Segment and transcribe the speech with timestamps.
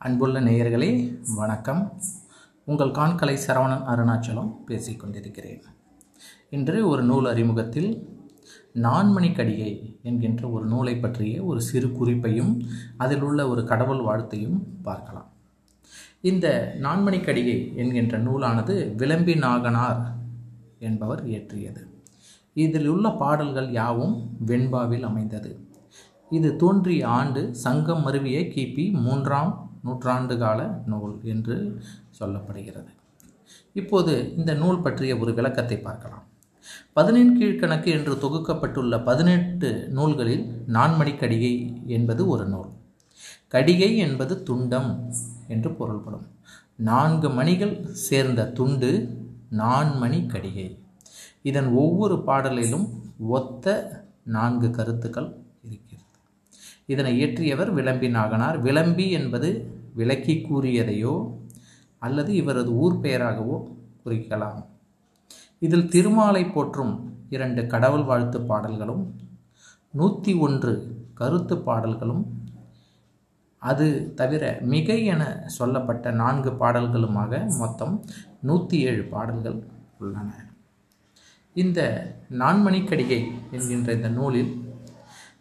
[0.00, 1.92] அன்புள்ள நேயர்களே வணக்கம்.
[2.64, 5.62] உங்கள் காண்கலை சரவணன் அருணாச்சலம் பேசிக்கொண்டிருக்கிறேன்
[6.50, 7.88] இன்று ஒரு நூல் அறிமுகத்தில்
[8.74, 12.64] நான்மணிக்கடிகை என்கின்ற ஒரு நூலை பற்றிய ஒரு சிறு குறிப்பையும்
[12.96, 15.28] அதில் உள்ள ஒரு கடவுள் வாழ்த்தையும் பார்க்கலாம்.
[16.20, 20.00] இந்த நான்மணிக்கடிகை என்கின்ற நூலானது விளம்பி நாகனார்
[20.78, 21.84] என்பவர் இயற்றியது.
[22.54, 25.60] இதில் உள்ள பாடல்கள் யாவும் வெண்பாவில் அமைந்தது.
[26.30, 31.80] இது தோன்றிய ஆண்டு சங்கம் மருவிய கிபி மூன்றாம் நூற்றாண்டு கால நூல் என்று
[32.18, 32.90] சொல்லப்படுகிறது.
[33.72, 36.24] இப்போது இந்த நூல் பற்றிய ஒரு விளக்கத்தை பார்க்கலாம்.
[36.92, 42.68] பதினெண் கீழ்கணக்கு என்று தொகுக்கப்பட்டுள்ள பதினெட்டு நூல்களில் நான்மணி கடிகை என்பது ஒரு நூல்.
[43.48, 45.14] கடிகை என்பது துண்டம்
[45.48, 46.26] என்று பொருள்படும்.
[46.76, 48.90] நான்கு மணிகள் சேர்ந்த துண்டு
[49.50, 50.78] நான்மணி கடிகை.
[51.42, 52.86] இதன் ஒவ்வொரு பாடலிலும்
[53.18, 53.66] ஒத்த
[54.24, 55.46] நான்கு கருத்துக்கள்
[56.92, 59.48] இதனை இயற்றியவர் விளம்பி நாகனார் விளம்பி என்பது
[60.00, 61.14] விளக்கி கூறியதையோ
[62.06, 63.56] அல்லது இவரது ஊர் பெயராகவோ
[64.02, 64.58] குறிக்கலாம்.
[65.64, 66.92] இதில் திருமாலை போற்றும்
[67.34, 69.02] இரண்டு கடவுள் வாழ்த்து பாடல்களும்
[69.94, 70.72] நூற்றி ஒன்று
[71.20, 72.22] கருத்து பாடல்களும்
[73.62, 73.86] அது
[74.18, 75.22] தவிர மிகை என
[75.56, 77.94] சொல்லப்பட்ட நான்கு பாடல்களுமாக மொத்தம்
[78.48, 79.58] நூற்றி ஏழு பாடல்கள்
[80.00, 80.28] உள்ளன.
[81.56, 81.80] இந்த
[82.42, 83.20] நான்மணிக்கடிகை
[83.56, 84.52] என்கின்ற இந்த நூலில்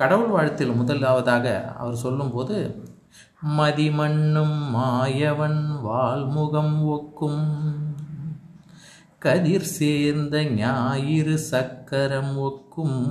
[0.00, 2.84] கடவுள் வாழ்த்தில் முதலாவதாக அவர் சொல்லும்போது
[3.58, 7.72] மதிமண்ணும் மாயவன் வால்முகம் ஒக்கும்.
[9.18, 13.10] கதிர் சேர்ந்த ஞாயிறு சக்கரம் ஒக்கும்.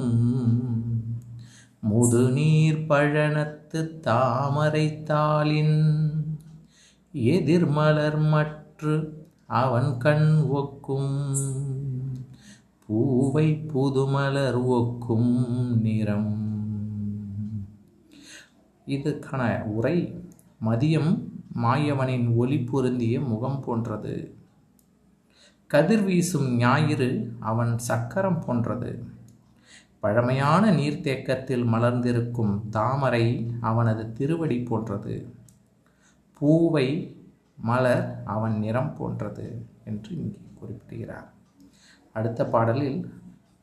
[1.80, 6.10] முதுநீர் பழனத்து தாமரை தாளின்.
[7.14, 11.38] எதிர்மலர் மற்று அவன் கண் ஒக்கும்.
[12.88, 15.46] பூவை புதுமலர் ஒக்கும்
[15.82, 16.48] நிறம்.
[18.96, 19.44] இதுக்கான
[19.78, 19.98] உரை
[20.66, 21.12] மதியம்
[21.64, 24.16] மாயவனின் ஒளி பொருந்திய முகம் போன்றது.
[25.72, 28.92] கதிர் வீசும் ஞாயிறு அவன் சக்கரம் போன்றது.
[30.00, 33.26] பழமையான நீர்த்தேக்கத்தில் மலர்ந்திருக்கும் தாமரை
[33.62, 35.16] அவனது திருவடி போன்றது.
[36.34, 36.88] பூவை
[37.62, 39.48] மலர் அவன் நிறம் போன்றது
[39.86, 41.30] என்று இங்கே குறிப்பிடுகிறார்.
[42.16, 43.00] அடுத்த பாடலில்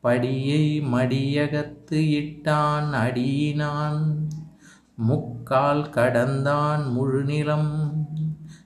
[0.03, 0.63] படியை
[0.95, 4.03] மடியகத்து இட்டான் அடியினான்.
[4.99, 7.93] முக்கால் கடந்தான் முழுநிலம்.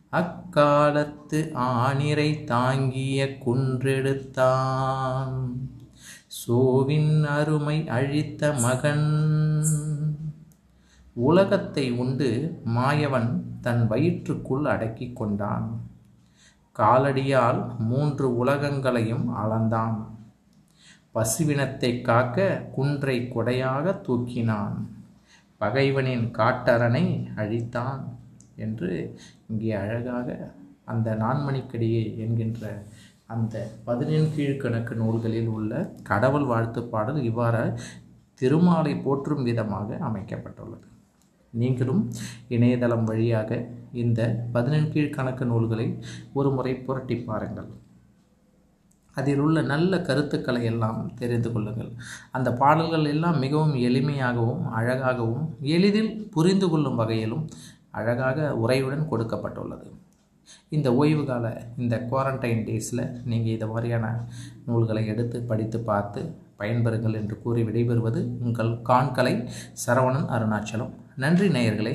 [0.10, 5.36] அக்காலத்து ஆனிரை தாங்கிய குன்றெடுத்தான்.
[6.28, 9.66] சோவின் அருமை அழித்த மகன்.
[11.14, 15.82] உலகத்தை உண்டு மாயவன் தன் வயிற்றுக்குள் அடக்கி கொண்டான்.
[16.78, 20.06] காலடியால் மூன்று உலகங்களையும் அளந்தான்.
[21.14, 25.00] பசுவினத்தை காக்க குன்றை கொடையாக தூக்கினான்.
[25.62, 27.06] பகைவனின் காட்டரனை
[27.42, 28.02] அழித்தான்
[28.66, 28.90] என்று
[29.52, 30.30] இங்கே அழகாக
[30.92, 32.70] அந்த நான்மணிக்கடியை என்கின்ற
[33.34, 33.56] அந்த
[33.88, 35.74] பதினெண் கீழ்கணக்கு நூல்களில் உள்ள
[36.10, 37.62] கடவுள் வாழ்த்து பாடல் இவ்வாறு
[38.40, 40.88] திருமாலை போற்றும் விதமாக அமைக்கப்பட்டுள்ளது.
[41.54, 42.02] நீங்களும்
[42.56, 43.52] இணையதளம் வழியாக
[44.04, 44.22] இந்த
[44.56, 45.88] பதினெண் கீழ்கணக்கு நூல்களை
[46.40, 47.70] ஒரு முறை புரட்டி பாருங்கள்.
[49.20, 51.92] அதில் உள்ள நல்ல கருத்துக்களை எல்லாம் தெரிந்து கொள்ளுங்கள்.
[52.32, 55.46] அந்த பாடல்கள் எல்லாம் மிகவும் எளிமையாகவும் அழகாகவும்
[55.76, 57.44] எளிதில் புரிந்து கொள்ளும் வகையிலும்
[58.00, 59.88] அழகாக உரையுடன் கொடுக்கப்பட்டுள்ளது.
[60.76, 61.46] இந்த ஓய்வு கால
[61.78, 64.06] இந்த குவாரண்டைன் டேஸில் நீங்கள் இது மாதிரியான
[64.66, 66.22] நூல்களை எடுத்து படித்து பார்த்து
[66.60, 69.36] பயன்பெறுங்கள் என்று கூறி விடைபெறுவது உங்கள் காண்கலை
[69.86, 70.92] சரவணன் அருணாச்சலம்.
[71.16, 71.94] நன்றி நேயர்களே.